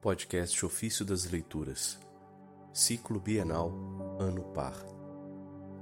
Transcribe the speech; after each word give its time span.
Podcast 0.00 0.64
Ofício 0.64 1.04
das 1.04 1.28
Leituras, 1.28 1.98
Ciclo 2.72 3.18
Bienal, 3.18 3.72
Ano 4.20 4.44
Par, 4.54 4.76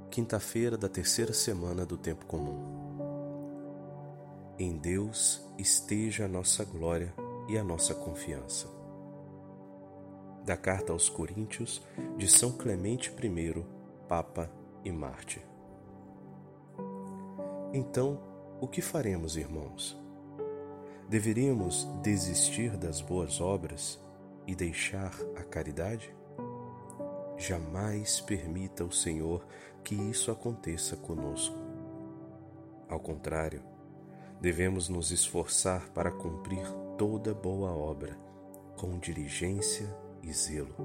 quinta-feira 0.09 0.75
da 0.75 0.89
terceira 0.89 1.31
semana 1.33 1.85
do 1.85 1.95
Tempo 1.95 2.25
Comum. 2.25 2.57
Em 4.57 4.75
Deus 4.75 5.47
esteja 5.55 6.25
a 6.25 6.27
nossa 6.27 6.65
glória 6.65 7.13
e 7.47 7.59
a 7.59 7.63
nossa 7.63 7.93
confiança. 7.93 8.67
Da 10.43 10.57
Carta 10.57 10.93
aos 10.93 11.09
Coríntios, 11.09 11.83
de 12.17 12.27
São 12.27 12.51
Clemente 12.51 13.11
I, 13.11 13.65
Papa 14.07 14.51
e 14.83 14.91
Marte. 14.91 15.45
Então, 17.71 18.19
o 18.59 18.67
que 18.67 18.81
faremos, 18.81 19.37
irmãos? 19.37 19.95
Deveríamos 21.07 21.87
desistir 22.01 22.75
das 22.75 22.99
boas 22.99 23.39
obras 23.39 24.06
e 24.47 24.55
deixar 24.55 25.13
a 25.35 25.43
caridade? 25.43 26.15
Jamais 27.37 28.19
permita 28.21 28.83
o 28.83 28.91
Senhor 28.91 29.45
que 29.83 29.93
isso 29.93 30.31
aconteça 30.31 30.95
conosco. 30.95 31.55
Ao 32.89 32.99
contrário, 32.99 33.61
devemos 34.39 34.89
nos 34.89 35.11
esforçar 35.11 35.89
para 35.89 36.11
cumprir 36.11 36.65
toda 36.97 37.33
boa 37.33 37.69
obra 37.71 38.17
com 38.77 38.97
diligência 38.97 39.87
e 40.23 40.31
zelo. 40.31 40.75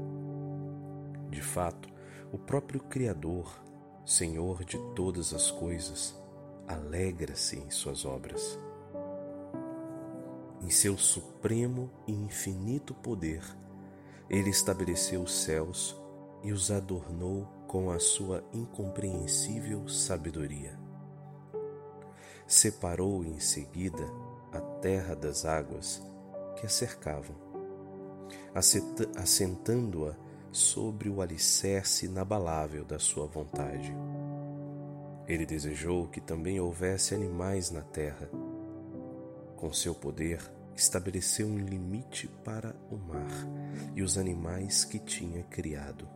De 1.31 1.41
fato, 1.41 1.89
o 2.33 2.39
próprio 2.39 2.81
Criador, 2.81 3.63
Senhor 4.05 4.65
de 4.65 4.79
todas 4.95 5.33
as 5.33 5.51
coisas, 5.51 6.21
alegra-se 6.67 7.59
em 7.59 7.71
suas 7.71 8.05
obras. 8.05 8.59
Em 10.63 10.71
seu 10.71 10.97
supremo 10.97 11.91
e 12.07 12.13
infinito 12.13 12.95
poder, 12.95 13.43
ele 14.31 14.49
estabeleceu 14.49 15.23
os 15.23 15.43
céus 15.43 16.01
e 16.45 16.53
os 16.53 16.71
adornou 16.71 17.47
com 17.67 17.91
a 17.91 17.99
sua 17.99 18.45
incompreensível 18.53 19.89
sabedoria. 19.89 20.79
Separou 22.47 23.25
em 23.25 23.41
seguida 23.41 24.05
a 24.53 24.61
terra 24.61 25.17
das 25.17 25.45
águas 25.45 26.01
que 26.57 26.65
a 26.65 26.69
cercavam, 26.69 27.35
assentando-a 29.17 30.15
sobre 30.53 31.09
o 31.09 31.21
alicerce 31.21 32.07
inabalável 32.07 32.85
da 32.85 33.01
sua 33.01 33.27
vontade. 33.27 33.93
Ele 35.27 35.45
desejou 35.45 36.07
que 36.07 36.21
também 36.21 36.61
houvesse 36.61 37.15
animais 37.15 37.71
na 37.71 37.81
terra 37.81 38.31
com 39.63 39.73
seu 39.73 39.95
poder, 39.95 40.41
estabeleceu 40.75 41.47
um 41.47 41.57
limite 41.57 42.27
para 42.45 42.75
o 42.91 42.97
mar 42.97 43.31
e 43.95 44.03
os 44.03 44.19
animais 44.19 44.85
que 44.85 44.99
tinha 44.99 45.45
criado. 45.45 46.09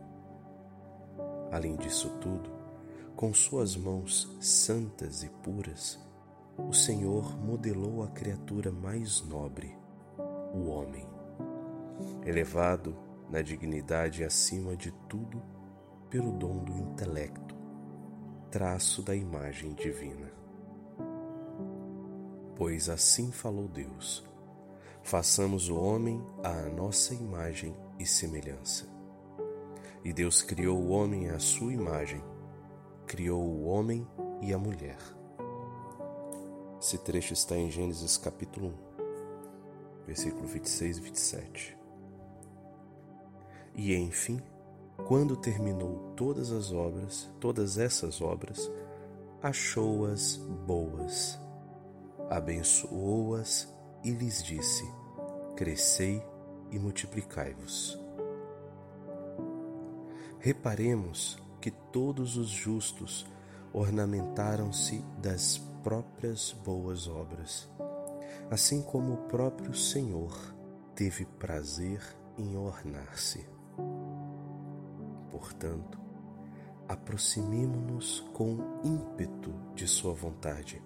Além 1.49 1.77
disso 1.77 2.09
tudo, 2.19 2.51
com 3.15 3.33
suas 3.33 3.77
mãos 3.77 4.37
santas 4.41 5.23
e 5.23 5.29
puras, 5.29 5.97
o 6.57 6.73
Senhor 6.73 7.37
modelou 7.37 8.03
a 8.03 8.09
criatura 8.09 8.69
mais 8.69 9.21
nobre, 9.21 9.73
o 10.53 10.67
homem, 10.67 11.07
elevado 12.25 12.97
na 13.29 13.41
dignidade 13.41 14.25
acima 14.25 14.75
de 14.75 14.91
tudo 15.07 15.41
pelo 16.09 16.33
dom 16.33 16.65
do 16.65 16.73
intelecto, 16.73 17.55
traço 18.51 19.01
da 19.01 19.15
imagem 19.15 19.73
divina 19.73 20.35
pois 22.57 22.89
assim 22.89 23.31
falou 23.31 23.67
Deus: 23.67 24.25
façamos 25.03 25.69
o 25.69 25.77
homem 25.77 26.21
à 26.43 26.63
nossa 26.63 27.13
imagem 27.13 27.73
e 27.99 28.05
semelhança. 28.05 28.85
E 30.03 30.11
Deus 30.11 30.41
criou 30.41 30.79
o 30.79 30.89
homem 30.89 31.29
à 31.29 31.39
sua 31.39 31.71
imagem, 31.71 32.21
criou 33.05 33.41
o 33.41 33.65
homem 33.65 34.07
e 34.41 34.51
a 34.53 34.57
mulher. 34.57 34.97
Esse 36.81 36.97
trecho 36.97 37.33
está 37.33 37.55
em 37.55 37.69
Gênesis 37.69 38.17
capítulo 38.17 38.73
1, 40.03 40.05
versículo 40.05 40.47
26 40.47 40.97
e 40.97 41.01
27. 41.01 41.77
E 43.75 43.95
enfim, 43.95 44.41
quando 45.07 45.35
terminou 45.35 46.13
todas 46.15 46.51
as 46.51 46.71
obras, 46.71 47.29
todas 47.39 47.77
essas 47.77 48.21
obras, 48.21 48.71
achou-as 49.41 50.37
boas 50.65 51.39
abençoou-as 52.29 53.73
e 54.03 54.11
lhes 54.11 54.43
disse: 54.43 54.85
Crescei 55.55 56.23
e 56.71 56.79
multiplicai-vos. 56.79 57.99
Reparemos 60.39 61.37
que 61.59 61.71
todos 61.71 62.37
os 62.37 62.49
justos 62.49 63.25
ornamentaram-se 63.73 65.03
das 65.21 65.57
próprias 65.83 66.51
boas 66.51 67.07
obras, 67.07 67.69
assim 68.49 68.81
como 68.81 69.13
o 69.13 69.27
próprio 69.27 69.73
Senhor 69.73 70.55
teve 70.95 71.25
prazer 71.25 72.01
em 72.37 72.55
ornar-se. 72.55 73.47
Portanto, 75.31 75.99
aproximemo-nos 76.87 78.21
com 78.33 78.57
ímpeto 78.83 79.53
de 79.75 79.87
Sua 79.87 80.13
vontade 80.13 80.81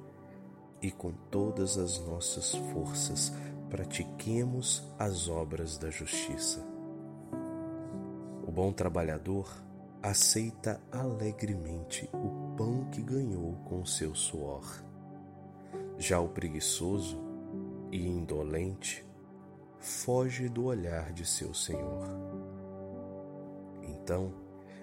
e 0.81 0.91
com 0.91 1.11
todas 1.29 1.77
as 1.77 1.99
nossas 1.99 2.55
forças 2.73 3.31
pratiquemos 3.69 4.83
as 4.97 5.29
obras 5.29 5.77
da 5.77 5.89
justiça. 5.89 6.65
O 8.45 8.51
bom 8.51 8.73
trabalhador 8.73 9.47
aceita 10.01 10.81
alegremente 10.91 12.09
o 12.13 12.55
pão 12.57 12.85
que 12.91 13.01
ganhou 13.01 13.53
com 13.65 13.85
seu 13.85 14.15
suor. 14.15 14.65
Já 15.97 16.19
o 16.19 16.27
preguiçoso 16.27 17.17
e 17.91 18.05
indolente 18.07 19.05
foge 19.79 20.49
do 20.49 20.65
olhar 20.65 21.13
de 21.13 21.25
seu 21.25 21.53
Senhor. 21.53 22.07
Então, 23.83 24.33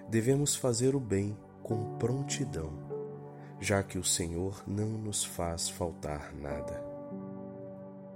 devemos 0.09 0.55
fazer 0.55 0.95
o 0.95 0.99
bem 0.99 1.37
com 1.61 1.97
prontidão 1.97 2.88
já 3.59 3.83
que 3.83 3.97
o 3.97 4.03
Senhor 4.03 4.63
não 4.65 4.87
nos 4.87 5.23
faz 5.23 5.69
faltar 5.69 6.33
nada. 6.33 6.81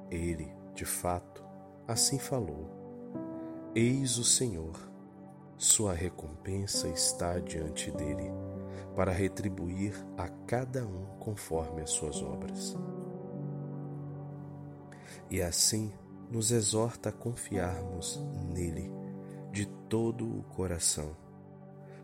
Ele, 0.09 0.53
de 0.73 0.85
fato, 0.85 1.43
assim 1.87 2.17
falou: 2.17 2.69
Eis 3.75 4.17
o 4.17 4.23
Senhor, 4.23 4.79
sua 5.57 5.93
recompensa 5.93 6.87
está 6.87 7.39
diante 7.39 7.91
dele, 7.91 8.31
para 8.95 9.11
retribuir 9.11 9.93
a 10.17 10.29
cada 10.47 10.85
um 10.85 11.05
conforme 11.19 11.81
as 11.81 11.89
suas 11.89 12.21
obras. 12.21 12.77
E 15.29 15.41
assim 15.41 15.91
nos 16.29 16.51
exorta 16.51 17.09
a 17.09 17.11
confiarmos 17.11 18.23
nele 18.53 18.91
de 19.51 19.65
todo 19.89 20.25
o 20.25 20.43
coração, 20.43 21.15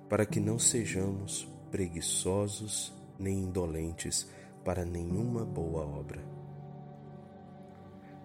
para 0.08 0.26
que 0.26 0.40
não 0.40 0.60
sejamos 0.60 1.48
preguiçosos 1.72 2.99
nem 3.20 3.44
indolentes 3.44 4.30
para 4.64 4.86
nenhuma 4.86 5.44
boa 5.44 5.86
obra. 5.86 6.24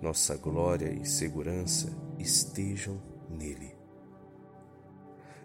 Nossa 0.01 0.37
glória 0.37 0.93
e 0.93 1.05
segurança 1.05 1.91
estejam 2.19 3.01
nele. 3.29 3.75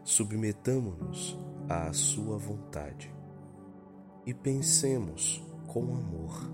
Submetamo-nos 0.03 1.39
à 1.67 1.91
Sua 1.93 2.37
vontade 2.37 3.13
e 4.25 4.33
pensemos 4.33 5.43
com 5.67 5.95
amor 5.95 6.51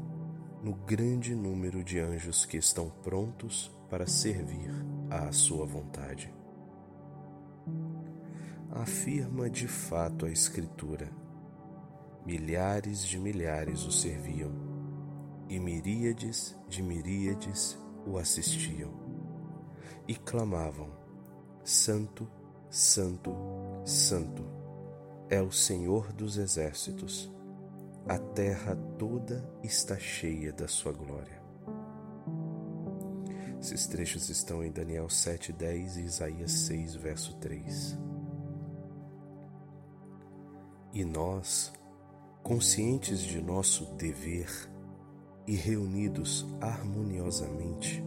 no 0.64 0.74
grande 0.74 1.36
número 1.36 1.84
de 1.84 2.00
anjos 2.00 2.46
que 2.46 2.58
estão 2.58 2.90
prontos 2.90 3.72
para 3.90 4.08
servir 4.08 4.72
à 5.10 5.32
Sua 5.32 5.66
vontade. 5.66 6.34
Afirma 8.72 9.50
de 9.50 9.68
fato 9.68 10.26
a 10.26 10.30
Escritura 10.30 11.25
milhares 12.26 13.06
de 13.06 13.20
milhares 13.20 13.86
o 13.86 13.92
serviam, 13.92 14.52
e 15.48 15.60
miríades 15.60 16.56
de 16.68 16.82
miríades 16.82 17.78
o 18.06 18.18
assistiam, 18.18 18.92
e 20.08 20.16
clamavam: 20.16 20.90
Santo, 21.64 22.28
Santo, 22.70 23.36
Santo 23.86 24.44
é 25.30 25.42
o 25.42 25.52
Senhor 25.52 26.12
dos 26.14 26.38
exércitos, 26.38 27.32
a 28.08 28.18
terra 28.18 28.76
toda 28.98 29.48
está 29.64 29.98
cheia 29.98 30.52
da 30.52 30.68
sua 30.68 30.92
glória. 30.92 31.44
Esses 33.60 33.88
trechos 33.88 34.30
estão 34.30 34.64
em 34.64 34.72
Daniel 34.72 35.08
7,10 35.08 35.98
e 35.98 36.02
Isaías 36.02 36.52
6, 36.52 36.96
verso 36.96 37.36
3. 37.38 37.98
E 40.94 41.04
nós, 41.04 41.74
conscientes 42.46 43.22
de 43.22 43.42
nosso 43.42 43.86
dever 43.96 44.48
e 45.48 45.56
reunidos 45.56 46.46
harmoniosamente 46.62 48.06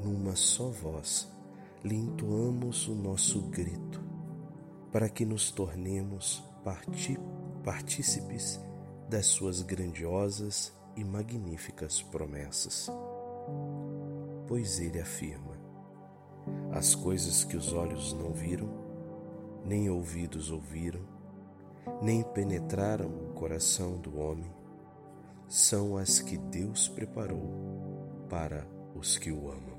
numa 0.00 0.36
só 0.36 0.68
voz, 0.68 1.28
lhe 1.82 1.96
entoamos 1.96 2.86
o 2.86 2.94
nosso 2.94 3.40
grito, 3.48 4.00
para 4.92 5.08
que 5.08 5.26
nos 5.26 5.50
tornemos 5.50 6.44
partícipes 7.64 8.60
das 9.08 9.26
suas 9.26 9.62
grandiosas 9.62 10.72
e 10.94 11.02
magníficas 11.02 12.00
promessas. 12.00 12.88
Pois 14.46 14.78
ele 14.78 15.00
afirma: 15.00 15.58
as 16.70 16.94
coisas 16.94 17.42
que 17.42 17.56
os 17.56 17.72
olhos 17.72 18.12
não 18.12 18.32
viram, 18.32 18.68
nem 19.64 19.90
ouvidos 19.90 20.52
ouviram, 20.52 21.15
nem 22.02 22.22
penetraram 22.22 23.08
o 23.08 23.32
coração 23.34 23.98
do 23.98 24.18
homem, 24.18 24.50
são 25.48 25.96
as 25.96 26.20
que 26.20 26.36
Deus 26.36 26.88
preparou 26.88 28.26
para 28.28 28.66
os 28.94 29.16
que 29.18 29.30
o 29.30 29.50
amam. 29.50 29.75